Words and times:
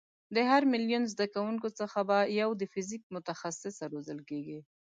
له 0.33 0.41
هر 0.49 0.61
میلیون 0.73 1.03
زده 1.13 1.25
کوونکیو 1.35 1.75
څخه 1.79 1.99
به 2.09 2.17
یو 2.41 2.49
د 2.61 2.63
فیزیک 2.73 3.03
متخصصه 3.15 3.83
روزل 3.93 4.19
کېږي. 4.29 4.59